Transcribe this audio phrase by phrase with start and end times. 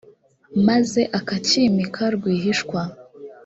[0.67, 2.81] maze akacyimika rwihishwa